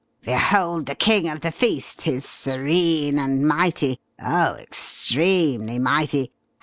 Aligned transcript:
Behold 0.23 0.87
the 0.87 0.95
king 0.95 1.29
of 1.29 1.41
the 1.41 1.51
feast, 1.51 2.01
his 2.01 2.25
serene 2.25 3.19
and 3.19 3.47
mighty 3.47 3.99
oh 4.19 4.55
extremely 4.55 5.77
mighty! 5.77 6.31